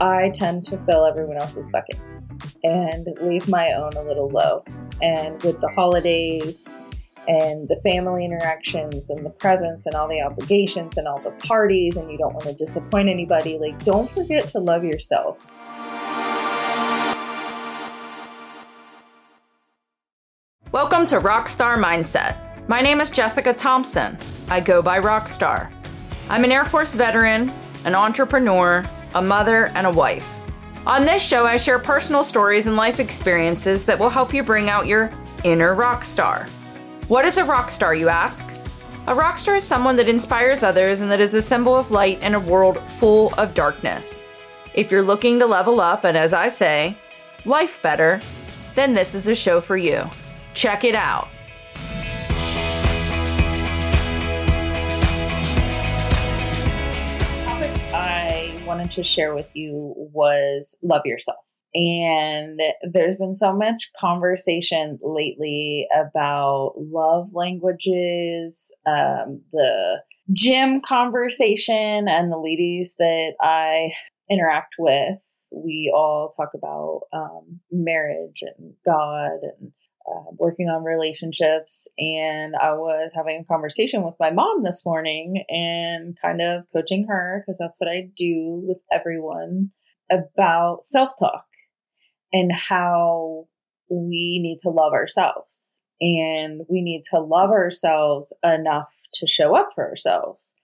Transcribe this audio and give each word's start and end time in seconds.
I 0.00 0.30
tend 0.32 0.64
to 0.66 0.78
fill 0.86 1.04
everyone 1.06 1.38
else's 1.38 1.66
buckets 1.66 2.28
and 2.62 3.04
leave 3.20 3.48
my 3.48 3.72
own 3.72 3.92
a 3.94 4.02
little 4.04 4.28
low. 4.28 4.62
And 5.02 5.42
with 5.42 5.60
the 5.60 5.66
holidays 5.66 6.72
and 7.26 7.66
the 7.66 7.80
family 7.82 8.24
interactions 8.24 9.10
and 9.10 9.26
the 9.26 9.30
presents 9.30 9.86
and 9.86 9.96
all 9.96 10.06
the 10.06 10.20
obligations 10.20 10.98
and 10.98 11.08
all 11.08 11.20
the 11.20 11.32
parties, 11.44 11.96
and 11.96 12.08
you 12.12 12.16
don't 12.16 12.32
want 12.32 12.46
to 12.46 12.54
disappoint 12.54 13.08
anybody, 13.08 13.58
like, 13.58 13.82
don't 13.82 14.08
forget 14.12 14.46
to 14.50 14.60
love 14.60 14.84
yourself. 14.84 15.44
Welcome 20.70 21.06
to 21.06 21.18
Rockstar 21.18 21.76
Mindset. 21.76 22.36
My 22.68 22.80
name 22.80 23.00
is 23.00 23.10
Jessica 23.10 23.52
Thompson. 23.52 24.16
I 24.48 24.60
go 24.60 24.80
by 24.80 25.00
Rockstar. 25.00 25.72
I'm 26.28 26.44
an 26.44 26.52
Air 26.52 26.64
Force 26.64 26.94
veteran, 26.94 27.50
an 27.84 27.96
entrepreneur, 27.96 28.86
a 29.14 29.22
mother, 29.22 29.66
and 29.74 29.86
a 29.86 29.90
wife. 29.90 30.34
On 30.86 31.04
this 31.04 31.26
show, 31.26 31.44
I 31.44 31.56
share 31.56 31.78
personal 31.78 32.24
stories 32.24 32.66
and 32.66 32.76
life 32.76 33.00
experiences 33.00 33.84
that 33.84 33.98
will 33.98 34.10
help 34.10 34.32
you 34.32 34.42
bring 34.42 34.70
out 34.70 34.86
your 34.86 35.10
inner 35.44 35.74
rock 35.74 36.02
star. 36.02 36.46
What 37.08 37.24
is 37.24 37.38
a 37.38 37.44
rock 37.44 37.70
star, 37.70 37.94
you 37.94 38.08
ask? 38.08 38.50
A 39.06 39.14
rock 39.14 39.38
star 39.38 39.56
is 39.56 39.64
someone 39.64 39.96
that 39.96 40.08
inspires 40.08 40.62
others 40.62 41.00
and 41.00 41.10
that 41.10 41.20
is 41.20 41.34
a 41.34 41.42
symbol 41.42 41.74
of 41.76 41.90
light 41.90 42.22
in 42.22 42.34
a 42.34 42.40
world 42.40 42.78
full 42.78 43.32
of 43.38 43.54
darkness. 43.54 44.24
If 44.74 44.90
you're 44.90 45.02
looking 45.02 45.38
to 45.38 45.46
level 45.46 45.80
up 45.80 46.04
and, 46.04 46.16
as 46.16 46.32
I 46.32 46.48
say, 46.48 46.96
life 47.44 47.80
better, 47.82 48.20
then 48.74 48.94
this 48.94 49.14
is 49.14 49.26
a 49.26 49.34
show 49.34 49.60
for 49.60 49.76
you. 49.76 50.08
Check 50.54 50.84
it 50.84 50.94
out. 50.94 51.28
Wanted 58.68 58.90
to 58.90 59.02
share 59.02 59.34
with 59.34 59.56
you 59.56 59.94
was 59.96 60.76
love 60.82 61.00
yourself. 61.06 61.38
And 61.74 62.60
there's 62.82 63.16
been 63.16 63.34
so 63.34 63.52
much 63.52 63.90
conversation 63.98 64.98
lately 65.02 65.86
about 65.98 66.74
love 66.76 67.30
languages, 67.32 68.74
um, 68.86 69.40
the 69.52 70.02
gym 70.34 70.82
conversation, 70.82 72.08
and 72.08 72.30
the 72.30 72.38
ladies 72.38 72.94
that 72.98 73.34
I 73.40 73.90
interact 74.30 74.74
with. 74.78 75.18
We 75.50 75.90
all 75.94 76.30
talk 76.36 76.50
about 76.54 77.02
um, 77.14 77.60
marriage 77.72 78.42
and 78.42 78.74
God 78.84 79.38
and 79.42 79.72
uh, 80.08 80.30
working 80.38 80.68
on 80.68 80.84
relationships. 80.84 81.88
And 81.98 82.54
I 82.56 82.72
was 82.72 83.12
having 83.14 83.40
a 83.40 83.44
conversation 83.44 84.02
with 84.02 84.14
my 84.18 84.30
mom 84.30 84.62
this 84.62 84.84
morning 84.84 85.44
and 85.48 86.16
kind 86.20 86.40
of 86.40 86.64
coaching 86.72 87.06
her, 87.08 87.44
because 87.44 87.58
that's 87.58 87.80
what 87.80 87.90
I 87.90 88.08
do 88.16 88.62
with 88.64 88.78
everyone, 88.92 89.70
about 90.10 90.84
self 90.84 91.12
talk 91.18 91.44
and 92.32 92.50
how 92.52 93.48
we 93.90 94.38
need 94.42 94.58
to 94.62 94.70
love 94.70 94.92
ourselves. 94.92 95.80
And 96.00 96.62
we 96.68 96.80
need 96.80 97.02
to 97.10 97.20
love 97.20 97.50
ourselves 97.50 98.32
enough 98.44 98.94
to 99.14 99.26
show 99.26 99.56
up 99.56 99.70
for 99.74 99.88
ourselves. 99.88 100.54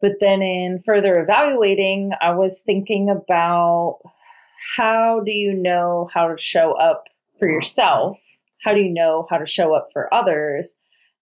But 0.00 0.20
then, 0.20 0.42
in 0.42 0.82
further 0.84 1.20
evaluating, 1.20 2.12
I 2.20 2.34
was 2.34 2.60
thinking 2.60 3.08
about 3.10 4.00
how 4.76 5.20
do 5.24 5.32
you 5.32 5.54
know 5.54 6.08
how 6.12 6.28
to 6.28 6.38
show 6.38 6.72
up 6.72 7.04
for 7.38 7.48
yourself 7.48 8.18
how 8.64 8.72
do 8.72 8.80
you 8.80 8.92
know 8.92 9.26
how 9.28 9.38
to 9.38 9.46
show 9.46 9.74
up 9.74 9.88
for 9.92 10.12
others? 10.12 10.76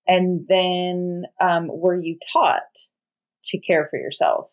And 0.06 0.46
then 0.48 1.24
um, 1.40 1.68
were 1.68 2.00
you 2.00 2.18
taught 2.32 2.62
to 3.44 3.58
care 3.58 3.88
for 3.90 3.98
yourself? 3.98 4.50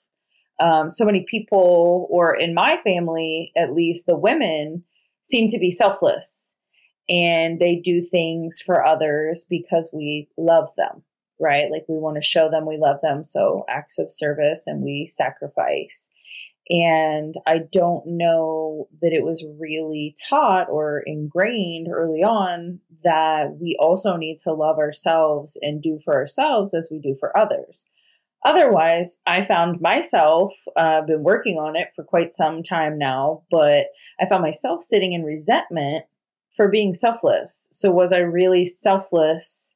Um, 0.60 0.92
so 0.92 1.06
many 1.06 1.26
people, 1.30 2.08
or 2.10 2.36
in 2.36 2.54
my 2.54 2.78
family, 2.84 3.52
at 3.56 3.74
least 3.74 4.06
the 4.06 4.18
women, 4.18 4.84
seem 5.24 5.48
to 5.50 5.60
be 5.60 5.72
selfless 5.72 6.56
and 7.08 7.60
they 7.60 7.76
do 7.76 8.02
things 8.02 8.60
for 8.64 8.86
others 8.86 9.46
because 9.50 9.90
we 9.94 10.28
love 10.38 10.70
them, 10.78 11.04
right? 11.40 11.72
Like 11.72 11.86
we 11.88 11.98
want 11.98 12.18
to 12.18 12.22
show 12.22 12.50
them 12.50 12.68
we 12.68 12.78
love 12.78 12.98
them. 13.02 13.24
So 13.24 13.66
acts 13.70 13.98
of 14.00 14.14
service 14.14 14.68
and 14.68 14.82
we 14.82 15.08
sacrifice. 15.08 16.12
And 16.70 17.36
I 17.48 17.60
don't 17.72 18.06
know 18.06 18.88
that 19.02 19.12
it 19.12 19.24
was 19.24 19.44
really 19.60 20.16
taught 20.30 20.70
or 20.70 21.02
ingrained 21.04 21.88
early 21.92 22.22
on 22.22 22.80
that 23.04 23.58
we 23.60 23.76
also 23.80 24.16
need 24.18 24.38
to 24.44 24.54
love 24.54 24.78
ourselves 24.78 25.58
and 25.62 25.82
do 25.82 26.00
for 26.04 26.14
ourselves 26.14 26.76
as 26.76 26.90
we 26.92 27.00
do 27.00 27.16
for 27.20 27.36
others. 27.36 27.88
Otherwise, 28.46 29.20
I 29.26 29.44
found 29.44 29.82
myself, 29.82 30.54
I've 30.78 31.04
uh, 31.04 31.08
been 31.08 31.24
working 31.24 31.58
on 31.58 31.76
it 31.76 31.90
for 31.96 32.04
quite 32.04 32.34
some 32.34 32.64
time 32.64 32.98
now, 32.98 33.44
but 33.52 33.88
I 34.20 34.30
found 34.30 34.44
myself 34.44 34.82
sitting 34.82 35.14
in 35.14 35.24
resentment 35.24 36.06
for 36.56 36.70
being 36.70 36.94
selfless. 36.94 37.68
So, 37.72 37.92
was 37.92 38.14
I 38.14 38.20
really 38.20 38.64
selfless 38.64 39.76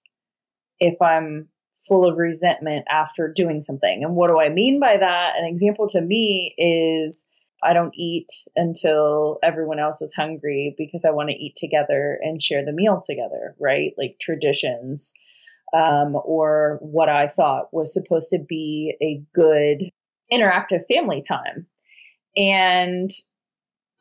if 0.79 1.01
I'm 1.01 1.49
full 1.87 2.09
of 2.09 2.17
resentment 2.17 2.85
after 2.89 3.31
doing 3.33 3.61
something. 3.61 4.03
And 4.03 4.15
what 4.15 4.29
do 4.29 4.39
I 4.39 4.49
mean 4.49 4.79
by 4.79 4.97
that? 4.97 5.33
An 5.37 5.45
example 5.45 5.87
to 5.89 6.01
me 6.01 6.55
is 6.57 7.27
I 7.63 7.73
don't 7.73 7.93
eat 7.95 8.29
until 8.55 9.39
everyone 9.43 9.79
else 9.79 10.01
is 10.01 10.13
hungry 10.13 10.75
because 10.77 11.05
I 11.05 11.11
want 11.11 11.29
to 11.29 11.35
eat 11.35 11.55
together 11.55 12.19
and 12.21 12.41
share 12.41 12.63
the 12.65 12.73
meal 12.73 13.01
together, 13.05 13.55
right? 13.59 13.93
Like 13.97 14.17
traditions. 14.19 15.13
Um, 15.73 16.15
or 16.23 16.77
what 16.81 17.09
I 17.09 17.27
thought 17.27 17.73
was 17.73 17.91
supposed 17.91 18.29
to 18.29 18.37
be 18.37 18.95
a 19.01 19.23
good 19.33 19.89
interactive 20.31 20.85
family 20.87 21.23
time. 21.27 21.65
And 22.37 23.09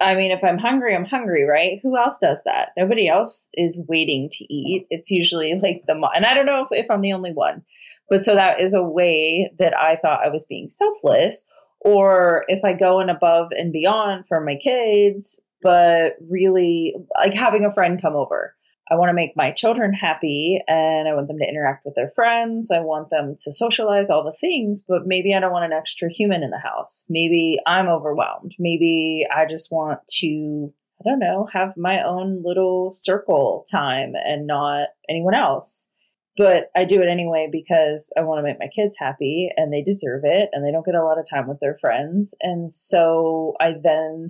I 0.03 0.17
mean, 0.17 0.33
if 0.33 0.43
I'm 0.43 0.59
hungry, 0.59 0.95
I'm 0.95 1.05
hungry, 1.05 1.45
right? 1.45 1.79
Who 1.83 1.97
else 1.97 2.19
does 2.19 2.43
that? 2.45 2.71
Nobody 2.77 3.09
else 3.09 3.51
is 3.55 3.81
waiting 3.89 4.29
to 4.33 4.53
eat. 4.53 4.87
It's 4.91 5.11
usually 5.11 5.55
like 5.55 5.85
the, 5.87 5.95
and 6.15 6.27
I 6.27 6.35
don't 6.35 6.47
know 6.47 6.63
if, 6.63 6.69
if 6.73 6.91
I'm 6.91 7.01
the 7.01 7.13
only 7.13 7.33
one, 7.33 7.63
but 8.11 8.25
so 8.25 8.35
that 8.35 8.61
is 8.61 8.75
a 8.75 8.83
way 8.83 9.53
that 9.59 9.79
I 9.79 9.97
thought 9.97 10.25
I 10.25 10.29
was 10.29 10.45
being 10.45 10.69
selfless. 10.69 11.47
Or 11.81 12.45
if 12.49 12.65
I 12.65 12.73
go 12.75 13.01
and 13.01 13.11
above 13.11 13.49
and 13.53 13.73
beyond 13.73 14.27
for 14.27 14.41
my 14.41 14.57
kids, 14.57 15.41
but 15.63 16.17
really 16.29 16.95
like 17.19 17.35
having 17.35 17.65
a 17.65 17.73
friend 17.73 18.03
come 18.03 18.17
over 18.17 18.55
I 18.93 18.97
want 18.97 19.09
to 19.09 19.15
make 19.15 19.35
my 19.35 19.53
children 19.53 19.95
happy 19.95 20.61
and 20.69 21.09
I 21.09 21.15
want 21.15 21.27
them 21.27 21.39
to 21.39 21.49
interact 21.49 21.87
with 21.87 21.95
their 21.95 22.11
friends. 22.15 22.71
I 22.71 22.81
want 22.81 23.09
them 23.09 23.37
to 23.39 23.51
socialize 23.51 24.11
all 24.11 24.23
the 24.23 24.37
things, 24.39 24.85
but 24.87 25.07
maybe 25.07 25.35
I 25.35 25.41
don't 25.41 25.51
want 25.51 25.65
an 25.65 25.73
extra 25.73 26.11
human 26.11 26.43
in 26.43 26.51
the 26.51 26.59
house. 26.59 27.07
Maybe 27.09 27.57
I'm 27.67 27.89
overwhelmed. 27.89 28.53
Maybe 28.59 29.27
I 29.35 29.47
just 29.47 29.73
want 29.73 30.01
to, 30.19 30.75
I 31.01 31.09
don't 31.09 31.21
know, 31.21 31.49
have 31.55 31.75
my 31.79 32.03
own 32.03 32.43
little 32.45 32.91
circle 32.93 33.65
time 33.71 34.13
and 34.15 34.47
not 34.47 34.89
anyone 35.09 35.35
else. 35.35 35.89
But 36.37 36.67
I 36.77 36.85
do 36.85 37.01
it 37.01 37.09
anyway 37.09 37.49
because 37.51 38.13
I 38.15 38.21
want 38.21 38.41
to 38.41 38.43
make 38.43 38.61
my 38.61 38.69
kids 38.69 38.99
happy 38.99 39.49
and 39.57 39.73
they 39.73 39.83
deserve 39.83 40.25
it 40.25 40.51
and 40.53 40.67
they 40.67 40.71
don't 40.71 40.85
get 40.85 40.97
a 40.97 41.05
lot 41.05 41.19
of 41.19 41.25
time 41.29 41.49
with 41.49 41.61
their 41.61 41.79
friends. 41.81 42.35
And 42.43 42.71
so 42.71 43.55
I 43.59 43.73
then 43.83 44.29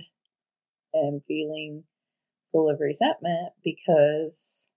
am 0.95 1.21
feeling 1.27 1.83
full 2.53 2.69
of 2.69 2.79
resentment 2.79 3.51
because 3.63 4.67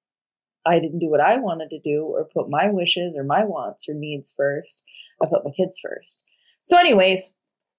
I 0.67 0.81
didn't 0.81 0.99
do 0.99 1.09
what 1.09 1.21
I 1.21 1.37
wanted 1.37 1.71
to 1.71 1.79
do 1.79 2.03
or 2.03 2.29
put 2.35 2.51
my 2.51 2.69
wishes 2.71 3.15
or 3.17 3.23
my 3.23 3.45
wants 3.45 3.89
or 3.89 3.95
needs 3.95 4.35
first. 4.37 4.83
I 5.23 5.29
put 5.29 5.45
my 5.45 5.53
kids 5.57 5.79
first. 5.81 6.25
So, 6.65 6.77
anyways, 6.77 7.35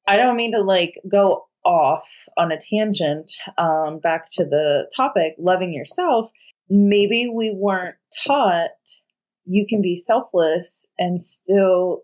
I 0.08 0.16
don't 0.16 0.38
mean 0.38 0.54
to 0.54 0.62
like 0.62 0.94
go 1.12 1.48
off 1.66 2.10
on 2.38 2.54
a 2.54 2.58
tangent 2.58 3.34
um, 3.58 4.00
back 4.00 4.30
to 4.32 4.46
the 4.46 4.90
topic 4.96 5.34
loving 5.38 5.74
yourself. 5.74 6.32
Maybe 6.70 7.30
we 7.30 7.54
weren't 7.54 7.96
taught 8.26 8.70
you 9.48 9.66
can 9.68 9.82
be 9.82 9.96
selfless 9.96 10.88
and 10.98 11.24
still 11.24 12.02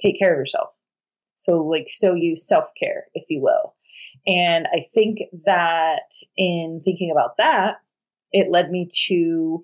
take 0.00 0.18
care 0.18 0.32
of 0.32 0.38
yourself. 0.38 0.68
So, 1.36 1.62
like, 1.62 1.86
still 1.88 2.16
use 2.16 2.46
self 2.46 2.66
care, 2.78 3.06
if 3.14 3.24
you 3.28 3.40
will. 3.42 3.73
And 4.26 4.66
I 4.72 4.86
think 4.94 5.18
that 5.44 6.02
in 6.36 6.80
thinking 6.84 7.10
about 7.10 7.36
that, 7.38 7.76
it 8.32 8.50
led 8.50 8.70
me 8.70 8.88
to 9.06 9.60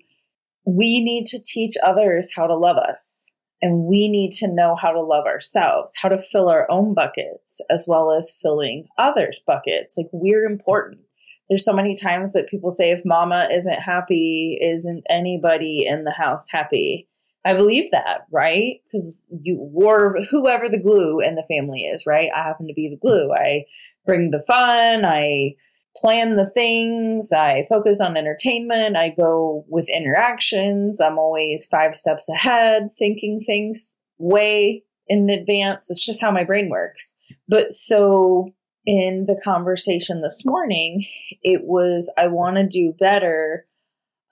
we 0.65 1.03
need 1.03 1.25
to 1.27 1.41
teach 1.43 1.73
others 1.83 2.31
how 2.35 2.45
to 2.47 2.55
love 2.55 2.77
us. 2.77 3.25
And 3.63 3.83
we 3.83 4.07
need 4.07 4.31
to 4.33 4.47
know 4.47 4.75
how 4.75 4.91
to 4.91 5.01
love 5.01 5.25
ourselves, 5.25 5.93
how 5.95 6.09
to 6.09 6.17
fill 6.17 6.49
our 6.49 6.69
own 6.69 6.93
buckets 6.93 7.61
as 7.69 7.85
well 7.87 8.11
as 8.11 8.37
filling 8.41 8.87
others' 8.97 9.41
buckets. 9.45 9.97
Like 9.97 10.07
we're 10.11 10.45
important. 10.45 11.01
There's 11.47 11.65
so 11.65 11.73
many 11.73 11.95
times 11.95 12.33
that 12.33 12.47
people 12.47 12.71
say, 12.71 12.91
if 12.91 13.01
mama 13.05 13.49
isn't 13.53 13.81
happy, 13.81 14.57
isn't 14.61 15.03
anybody 15.09 15.85
in 15.85 16.05
the 16.05 16.11
house 16.11 16.47
happy? 16.49 17.07
I 17.43 17.53
believe 17.55 17.89
that, 17.91 18.27
right? 18.31 18.81
Because 18.85 19.25
you 19.41 19.57
were 19.59 20.17
whoever 20.29 20.69
the 20.69 20.79
glue 20.79 21.19
in 21.19 21.35
the 21.35 21.45
family 21.47 21.81
is, 21.81 22.05
right? 22.05 22.29
I 22.35 22.43
happen 22.43 22.67
to 22.67 22.73
be 22.73 22.89
the 22.89 22.97
glue. 22.97 23.31
I 23.33 23.65
bring 24.05 24.29
the 24.29 24.43
fun. 24.45 25.05
I 25.05 25.55
plan 25.95 26.35
the 26.35 26.49
things. 26.49 27.33
I 27.33 27.65
focus 27.67 27.99
on 27.99 28.15
entertainment. 28.15 28.95
I 28.95 29.09
go 29.09 29.65
with 29.67 29.87
interactions. 29.89 31.01
I'm 31.01 31.17
always 31.17 31.65
five 31.65 31.95
steps 31.95 32.29
ahead, 32.29 32.91
thinking 32.97 33.41
things 33.45 33.91
way 34.17 34.83
in 35.07 35.29
advance. 35.29 35.89
It's 35.89 36.05
just 36.05 36.21
how 36.21 36.31
my 36.31 36.43
brain 36.43 36.69
works. 36.69 37.15
But 37.47 37.71
so 37.71 38.53
in 38.85 39.25
the 39.27 39.39
conversation 39.43 40.21
this 40.21 40.43
morning, 40.45 41.05
it 41.41 41.61
was 41.63 42.11
I 42.17 42.27
want 42.27 42.57
to 42.57 42.67
do 42.67 42.93
better. 42.97 43.65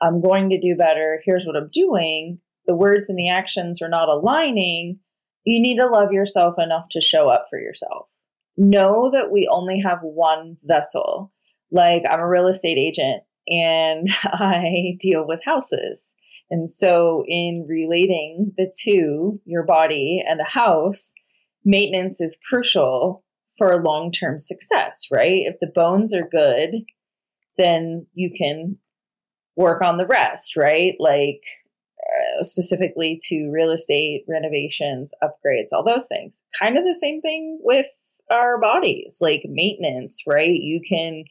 I'm 0.02 0.22
going 0.22 0.50
to 0.52 0.62
do 0.62 0.76
better. 0.78 1.22
Here's 1.26 1.46
what 1.46 1.58
I'm 1.58 1.70
doing. 1.74 2.40
The 2.70 2.76
words 2.76 3.10
and 3.10 3.18
the 3.18 3.30
actions 3.30 3.82
are 3.82 3.90
not 3.90 4.10
aligning. 4.10 5.00
You 5.44 5.60
need 5.60 5.78
to 5.78 5.88
love 5.88 6.12
yourself 6.12 6.54
enough 6.60 6.86
to 6.92 7.02
show 7.02 7.28
up 7.28 7.48
for 7.50 7.60
yourself. 7.60 8.12
Know 8.58 9.10
that 9.12 9.32
we 9.32 9.50
only 9.52 9.82
have 9.84 10.04
one 10.04 10.58
vessel. 10.64 11.34
Like, 11.72 12.04
I'm 12.08 12.20
a 12.20 12.30
real 12.30 12.46
estate 12.46 12.78
agent 12.78 13.24
and 13.48 14.08
I 14.24 14.98
deal 15.00 15.26
with 15.26 15.44
houses. 15.44 16.14
And 16.52 16.72
so, 16.72 17.24
in 17.28 17.66
relating 17.68 18.54
the 18.56 18.72
two, 18.84 19.42
your 19.46 19.64
body 19.64 20.24
and 20.24 20.40
the 20.40 20.44
house, 20.44 21.16
maintenance 21.66 22.22
is 22.22 22.40
crucial 22.48 23.24
for 23.58 23.82
long 23.82 24.12
term 24.12 24.38
success, 24.38 25.08
right? 25.12 25.42
If 25.48 25.56
the 25.60 25.72
bones 25.74 26.14
are 26.14 26.30
good, 26.32 26.84
then 27.58 28.06
you 28.14 28.30
can 28.38 28.78
work 29.56 29.82
on 29.82 29.98
the 29.98 30.06
rest, 30.06 30.56
right? 30.56 30.94
Like 31.00 31.42
specifically 32.42 33.20
to 33.24 33.50
real 33.50 33.72
estate 33.72 34.24
renovations, 34.28 35.12
upgrades, 35.24 35.68
all 35.72 35.84
those 35.84 36.08
things. 36.08 36.40
Kind 36.60 36.78
of 36.78 36.84
the 36.84 36.98
same 37.00 37.22
thing 37.22 37.60
with 37.62 37.86
our 38.32 38.60
bodies, 38.60 39.18
like 39.22 39.44
maintenance, 39.46 40.24
right? 40.28 40.50
You 40.50 40.82
can 40.88 41.24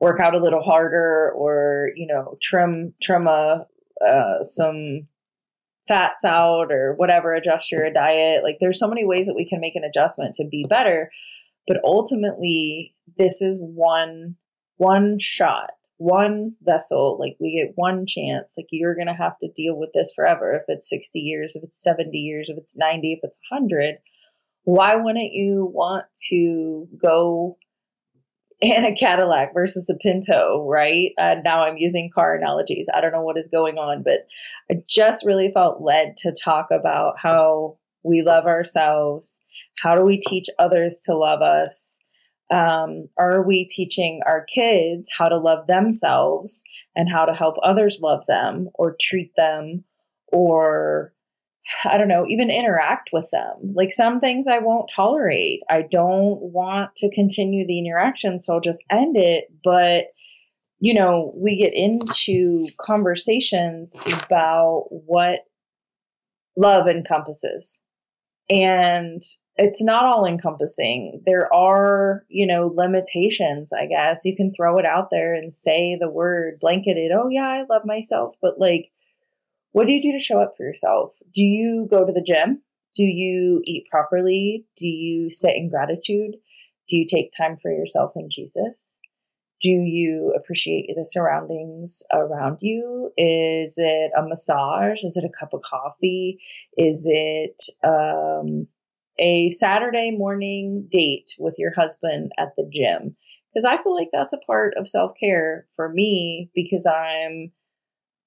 work 0.00 0.20
out 0.20 0.34
a 0.34 0.42
little 0.42 0.62
harder 0.62 1.32
or, 1.34 1.90
you 1.96 2.06
know, 2.06 2.36
trim 2.42 2.94
trim 3.02 3.26
a 3.26 3.66
uh, 4.04 4.42
some 4.42 5.08
fats 5.88 6.24
out 6.24 6.70
or 6.70 6.94
whatever, 6.96 7.34
adjust 7.34 7.72
your 7.72 7.90
diet. 7.92 8.42
Like 8.42 8.58
there's 8.60 8.78
so 8.78 8.88
many 8.88 9.04
ways 9.04 9.26
that 9.26 9.36
we 9.36 9.48
can 9.48 9.60
make 9.60 9.76
an 9.76 9.84
adjustment 9.84 10.34
to 10.36 10.44
be 10.44 10.66
better. 10.68 11.10
But 11.66 11.78
ultimately, 11.84 12.94
this 13.18 13.42
is 13.42 13.58
one 13.60 14.36
one 14.76 15.18
shot, 15.18 15.70
one 15.98 16.54
vessel. 16.62 17.18
Like 17.18 17.36
we 17.40 17.62
get 17.62 17.74
one 17.76 18.06
chance. 18.06 18.54
Like 18.56 18.66
you're 18.70 18.96
gonna 18.96 19.16
have 19.16 19.38
to 19.42 19.48
deal 19.54 19.76
with 19.76 19.90
this 19.94 20.12
forever. 20.14 20.54
If 20.54 20.62
it's 20.68 20.88
60 20.88 21.18
years, 21.18 21.52
if 21.54 21.62
it's 21.62 21.82
70 21.82 22.16
years, 22.16 22.48
if 22.48 22.58
it's 22.58 22.76
90, 22.76 23.12
if 23.12 23.20
it's 23.22 23.38
100, 23.50 23.96
why 24.64 24.96
wouldn't 24.96 25.32
you 25.32 25.70
want 25.72 26.06
to 26.28 26.88
go 27.00 27.56
in 28.60 28.84
a 28.84 28.94
Cadillac 28.94 29.52
versus 29.54 29.90
a 29.90 29.96
Pinto, 29.96 30.66
right? 30.68 31.10
Uh, 31.18 31.36
now 31.44 31.62
I'm 31.62 31.76
using 31.76 32.10
car 32.14 32.34
analogies. 32.34 32.88
I 32.92 33.00
don't 33.00 33.12
know 33.12 33.22
what 33.22 33.38
is 33.38 33.48
going 33.48 33.76
on, 33.76 34.02
but 34.02 34.26
I 34.70 34.82
just 34.88 35.26
really 35.26 35.50
felt 35.52 35.82
led 35.82 36.16
to 36.18 36.34
talk 36.42 36.68
about 36.70 37.14
how 37.22 37.78
we 38.02 38.22
love 38.22 38.46
ourselves. 38.46 39.42
How 39.82 39.94
do 39.94 40.02
we 40.02 40.18
teach 40.18 40.46
others 40.58 41.00
to 41.04 41.16
love 41.16 41.42
us? 41.42 41.98
Um, 42.50 43.08
are 43.18 43.42
we 43.42 43.66
teaching 43.66 44.20
our 44.24 44.44
kids 44.44 45.10
how 45.16 45.28
to 45.28 45.36
love 45.36 45.66
themselves 45.66 46.62
and 46.94 47.10
how 47.10 47.24
to 47.24 47.34
help 47.34 47.56
others 47.62 48.00
love 48.00 48.22
them 48.28 48.68
or 48.74 48.96
treat 49.00 49.32
them 49.36 49.84
or 50.28 51.12
I 51.84 51.98
don't 51.98 52.08
know, 52.08 52.24
even 52.28 52.50
interact 52.50 53.10
with 53.12 53.28
them. 53.32 53.72
Like 53.74 53.92
some 53.92 54.20
things 54.20 54.46
I 54.46 54.58
won't 54.58 54.90
tolerate. 54.94 55.60
I 55.68 55.82
don't 55.82 56.40
want 56.40 56.94
to 56.96 57.10
continue 57.10 57.66
the 57.66 57.78
interaction, 57.78 58.40
so 58.40 58.54
I'll 58.54 58.60
just 58.60 58.84
end 58.90 59.16
it. 59.16 59.46
But, 59.64 60.06
you 60.78 60.94
know, 60.94 61.32
we 61.36 61.56
get 61.56 61.74
into 61.74 62.66
conversations 62.80 63.92
about 64.06 64.86
what 64.90 65.40
love 66.56 66.86
encompasses. 66.86 67.80
And 68.48 69.22
it's 69.58 69.82
not 69.82 70.04
all 70.04 70.26
encompassing. 70.26 71.22
There 71.24 71.52
are, 71.52 72.24
you 72.28 72.46
know, 72.46 72.72
limitations, 72.74 73.72
I 73.72 73.86
guess. 73.86 74.24
You 74.24 74.36
can 74.36 74.52
throw 74.54 74.78
it 74.78 74.84
out 74.84 75.08
there 75.10 75.34
and 75.34 75.54
say 75.54 75.96
the 75.98 76.10
word 76.10 76.58
blanketed, 76.60 77.10
oh, 77.12 77.28
yeah, 77.28 77.48
I 77.48 77.64
love 77.68 77.82
myself. 77.84 78.36
But 78.42 78.58
like, 78.58 78.90
what 79.72 79.86
do 79.86 79.92
you 79.92 80.00
do 80.00 80.12
to 80.12 80.22
show 80.22 80.40
up 80.40 80.54
for 80.56 80.64
yourself? 80.64 81.14
Do 81.34 81.42
you 81.42 81.88
go 81.90 82.04
to 82.04 82.12
the 82.12 82.22
gym? 82.22 82.62
Do 82.94 83.02
you 83.02 83.62
eat 83.64 83.86
properly? 83.90 84.66
Do 84.76 84.86
you 84.86 85.30
sit 85.30 85.56
in 85.56 85.70
gratitude? 85.70 86.36
Do 86.88 86.96
you 86.96 87.06
take 87.06 87.32
time 87.36 87.56
for 87.60 87.70
yourself 87.70 88.12
and 88.14 88.30
Jesus? 88.30 88.98
Do 89.62 89.70
you 89.70 90.34
appreciate 90.36 90.90
the 90.94 91.06
surroundings 91.06 92.02
around 92.12 92.58
you? 92.60 93.10
Is 93.16 93.74
it 93.78 94.12
a 94.16 94.22
massage? 94.22 95.02
Is 95.02 95.16
it 95.16 95.24
a 95.24 95.38
cup 95.38 95.54
of 95.54 95.62
coffee? 95.62 96.40
Is 96.76 97.06
it 97.10 97.62
um, 97.82 98.68
a 99.18 99.50
Saturday 99.50 100.10
morning 100.10 100.88
date 100.90 101.34
with 101.38 101.54
your 101.58 101.72
husband 101.74 102.32
at 102.38 102.54
the 102.56 102.68
gym? 102.72 103.16
Because 103.52 103.64
I 103.64 103.82
feel 103.82 103.94
like 103.94 104.10
that's 104.12 104.34
a 104.34 104.44
part 104.46 104.74
of 104.76 104.88
self 104.88 105.12
care 105.18 105.66
for 105.74 105.88
me 105.88 106.50
because 106.54 106.86
I'm 106.86 107.52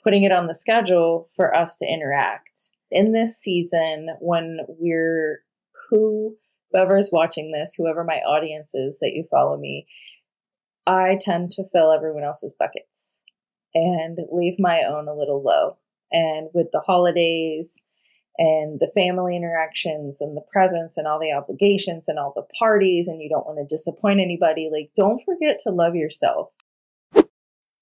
putting 0.03 0.23
it 0.23 0.31
on 0.31 0.47
the 0.47 0.55
schedule 0.55 1.29
for 1.35 1.55
us 1.55 1.77
to 1.77 1.85
interact. 1.85 2.69
In 2.91 3.11
this 3.11 3.37
season, 3.37 4.09
when 4.19 4.59
we're 4.67 5.43
who 5.89 6.35
whoever's 6.71 7.09
watching 7.11 7.51
this, 7.51 7.75
whoever 7.75 8.03
my 8.03 8.17
audience 8.17 8.73
is 8.73 8.97
that 8.99 9.11
you 9.13 9.25
follow 9.29 9.57
me, 9.57 9.87
I 10.85 11.17
tend 11.19 11.51
to 11.51 11.63
fill 11.71 11.91
everyone 11.91 12.23
else's 12.23 12.55
buckets 12.57 13.19
and 13.73 14.17
leave 14.31 14.55
my 14.59 14.81
own 14.89 15.07
a 15.07 15.15
little 15.15 15.43
low. 15.43 15.77
And 16.11 16.49
with 16.53 16.67
the 16.71 16.79
holidays 16.79 17.83
and 18.37 18.79
the 18.79 18.91
family 18.95 19.35
interactions 19.35 20.21
and 20.21 20.37
the 20.37 20.45
presents 20.51 20.97
and 20.97 21.07
all 21.07 21.19
the 21.19 21.31
obligations 21.31 22.07
and 22.07 22.17
all 22.17 22.33
the 22.35 22.47
parties, 22.57 23.07
and 23.07 23.21
you 23.21 23.29
don't 23.29 23.45
want 23.45 23.59
to 23.59 23.75
disappoint 23.75 24.19
anybody, 24.19 24.69
like, 24.71 24.91
don't 24.95 25.21
forget 25.25 25.59
to 25.63 25.71
love 25.71 25.95
yourself. 25.95 26.49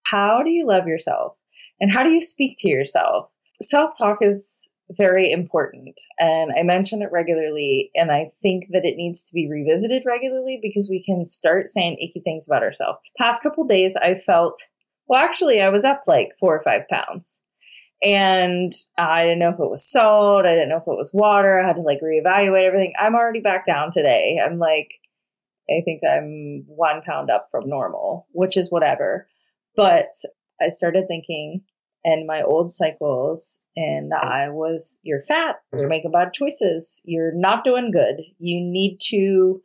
How 0.03 0.41
do 0.44 0.49
you 0.49 0.65
love 0.65 0.88
yourself? 0.88 1.35
And 1.79 1.91
how 1.91 2.03
do 2.03 2.11
you 2.11 2.21
speak 2.21 2.57
to 2.59 2.69
yourself? 2.69 3.29
Self 3.61 3.97
talk 3.97 4.19
is 4.21 4.69
very 4.91 5.31
important. 5.31 5.99
And 6.19 6.51
I 6.57 6.63
mention 6.63 7.01
it 7.01 7.11
regularly. 7.11 7.91
And 7.95 8.11
I 8.11 8.31
think 8.41 8.67
that 8.71 8.85
it 8.85 8.95
needs 8.95 9.23
to 9.23 9.33
be 9.33 9.49
revisited 9.49 10.03
regularly 10.05 10.59
because 10.61 10.88
we 10.89 11.03
can 11.03 11.25
start 11.25 11.69
saying 11.69 11.97
icky 12.01 12.21
things 12.21 12.47
about 12.47 12.63
ourselves. 12.63 12.99
Past 13.17 13.44
couple 13.44 13.65
days, 13.65 13.95
I 13.95 14.15
felt, 14.15 14.61
well, 15.07 15.21
actually, 15.21 15.61
I 15.61 15.69
was 15.69 15.83
up 15.83 16.01
like 16.07 16.29
four 16.39 16.55
or 16.55 16.63
five 16.63 16.88
pounds. 16.89 17.41
And 18.03 18.73
I 18.97 19.23
didn't 19.23 19.39
know 19.39 19.49
if 19.49 19.59
it 19.59 19.69
was 19.69 19.89
salt. 19.89 20.45
I 20.45 20.53
didn't 20.53 20.69
know 20.69 20.77
if 20.77 20.88
it 20.88 20.97
was 20.97 21.11
water. 21.13 21.59
I 21.59 21.67
had 21.67 21.77
to 21.77 21.81
like 21.81 21.99
reevaluate 22.01 22.67
everything. 22.67 22.94
I'm 22.99 23.15
already 23.15 23.41
back 23.41 23.65
down 23.65 23.91
today. 23.91 24.39
I'm 24.44 24.59
like, 24.59 24.91
I 25.69 25.81
think 25.83 26.01
I'm 26.07 26.63
one 26.67 27.01
pound 27.01 27.29
up 27.29 27.47
from 27.51 27.67
normal, 27.67 28.27
which 28.31 28.55
is 28.55 28.71
whatever. 28.71 29.27
But 29.75 30.11
I 30.61 30.69
started 30.69 31.07
thinking 31.07 31.63
and 32.07 32.25
my 32.25 32.42
old 32.42 32.71
cycles, 32.71 33.59
and 33.75 34.13
I 34.13 34.49
was, 34.49 34.99
you're 35.04 35.23
fat, 35.23 35.57
you're 35.73 35.81
mm-hmm. 35.81 35.89
making 35.89 36.11
bad 36.11 36.31
choices, 36.33 37.01
you're 37.04 37.33
not 37.33 37.66
doing 37.66 37.92
good. 37.92 38.21
You 38.39 38.61
need 38.61 38.99
to 39.09 39.61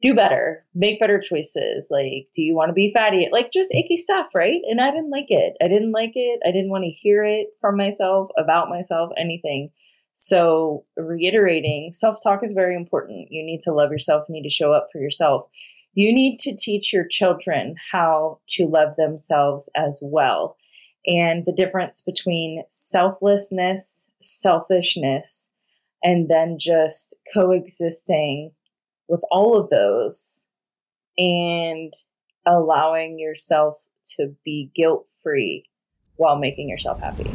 do 0.00 0.14
better, 0.14 0.64
make 0.74 1.00
better 1.00 1.18
choices. 1.18 1.88
Like, 1.90 2.28
do 2.34 2.42
you 2.42 2.54
want 2.54 2.68
to 2.68 2.74
be 2.74 2.92
fatty? 2.94 3.28
Like, 3.32 3.50
just 3.52 3.74
icky 3.74 3.96
stuff, 3.96 4.26
right? 4.34 4.60
And 4.70 4.80
I 4.80 4.90
didn't 4.90 5.10
like 5.10 5.26
it. 5.28 5.54
I 5.62 5.66
didn't 5.66 5.92
like 5.92 6.12
it. 6.14 6.40
I 6.46 6.52
didn't 6.52 6.70
want 6.70 6.84
to 6.84 6.90
hear 6.90 7.24
it 7.24 7.48
from 7.60 7.76
myself, 7.76 8.30
about 8.38 8.68
myself, 8.68 9.10
anything. 9.18 9.70
So, 10.14 10.84
reiterating, 10.96 11.90
self 11.92 12.18
talk 12.22 12.40
is 12.42 12.52
very 12.52 12.76
important. 12.76 13.28
You 13.30 13.44
need 13.44 13.60
to 13.62 13.72
love 13.72 13.90
yourself, 13.90 14.24
you 14.28 14.34
need 14.34 14.48
to 14.48 14.54
show 14.54 14.72
up 14.72 14.88
for 14.92 15.00
yourself. 15.00 15.48
You 15.94 16.12
need 16.12 16.38
to 16.40 16.54
teach 16.54 16.92
your 16.92 17.06
children 17.06 17.74
how 17.90 18.40
to 18.50 18.66
love 18.66 18.94
themselves 18.96 19.68
as 19.74 20.00
well. 20.02 20.56
And 21.06 21.44
the 21.44 21.52
difference 21.52 22.02
between 22.04 22.62
selflessness, 22.68 24.08
selfishness, 24.20 25.50
and 26.02 26.28
then 26.28 26.56
just 26.58 27.16
coexisting 27.34 28.52
with 29.08 29.20
all 29.30 29.58
of 29.58 29.70
those 29.70 30.46
and 31.16 31.92
allowing 32.46 33.18
yourself 33.18 33.82
to 34.16 34.34
be 34.44 34.70
guilt 34.74 35.06
free 35.22 35.64
while 36.16 36.38
making 36.38 36.68
yourself 36.68 37.00
happy. 37.00 37.30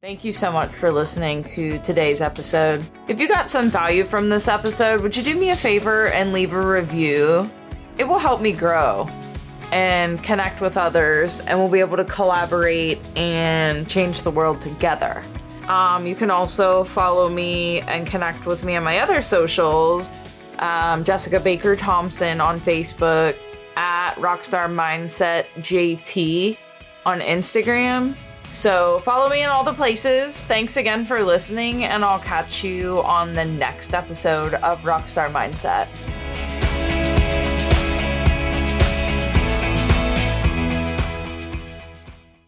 Thank 0.00 0.24
you 0.24 0.32
so 0.32 0.52
much 0.52 0.72
for 0.72 0.92
listening 0.92 1.42
to 1.44 1.78
today's 1.80 2.20
episode. 2.20 2.84
If 3.08 3.18
you 3.18 3.26
got 3.26 3.50
some 3.50 3.68
value 3.68 4.04
from 4.04 4.28
this 4.28 4.46
episode, 4.46 5.00
would 5.00 5.16
you 5.16 5.24
do 5.24 5.34
me 5.34 5.50
a 5.50 5.56
favor 5.56 6.06
and 6.08 6.32
leave 6.32 6.52
a 6.52 6.60
review? 6.64 7.50
It 7.98 8.04
will 8.04 8.18
help 8.18 8.40
me 8.40 8.52
grow 8.52 9.08
and 9.72 10.22
connect 10.22 10.60
with 10.60 10.76
others, 10.76 11.40
and 11.40 11.58
we'll 11.58 11.68
be 11.68 11.80
able 11.80 11.96
to 11.96 12.04
collaborate 12.04 12.98
and 13.16 13.88
change 13.88 14.22
the 14.22 14.30
world 14.30 14.60
together. 14.60 15.24
Um, 15.68 16.06
you 16.06 16.14
can 16.14 16.30
also 16.30 16.84
follow 16.84 17.28
me 17.28 17.80
and 17.82 18.06
connect 18.06 18.46
with 18.46 18.64
me 18.64 18.76
on 18.76 18.84
my 18.84 19.00
other 19.00 19.22
socials 19.22 20.10
um, 20.58 21.04
Jessica 21.04 21.40
Baker 21.40 21.76
Thompson 21.76 22.40
on 22.40 22.60
Facebook, 22.60 23.36
at 23.76 24.14
Rockstar 24.16 24.66
Mindset 24.68 25.46
JT 25.58 26.58
on 27.06 27.20
Instagram 27.20 28.16
So 28.50 28.98
follow 28.98 29.30
me 29.30 29.44
in 29.44 29.48
all 29.48 29.62
the 29.62 29.72
places. 29.72 30.46
Thanks 30.46 30.76
again 30.76 31.04
for 31.04 31.22
listening, 31.22 31.84
and 31.84 32.04
I'll 32.04 32.18
catch 32.18 32.64
you 32.64 33.02
on 33.02 33.34
the 33.34 33.44
next 33.44 33.94
episode 33.94 34.54
of 34.54 34.80
Rockstar 34.80 35.30
Mindset. 35.30 35.86